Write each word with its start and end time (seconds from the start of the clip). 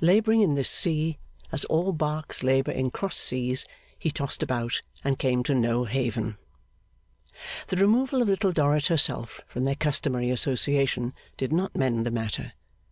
Labouring 0.00 0.42
in 0.42 0.54
this 0.54 0.70
sea, 0.70 1.18
as 1.50 1.64
all 1.64 1.92
barks 1.92 2.44
labour 2.44 2.70
in 2.70 2.92
cross 2.92 3.16
seas, 3.16 3.66
he 3.98 4.12
tossed 4.12 4.40
about 4.40 4.80
and 5.02 5.18
came 5.18 5.42
to 5.42 5.56
no 5.56 5.86
haven. 5.86 6.36
The 7.66 7.76
removal 7.78 8.22
of 8.22 8.28
Little 8.28 8.52
Dorrit 8.52 8.86
herself 8.86 9.40
from 9.48 9.64
their 9.64 9.74
customary 9.74 10.30
association, 10.30 11.14
did 11.36 11.52
not 11.52 11.74
mend 11.74 12.06
the 12.06 12.12
matter. 12.12 12.52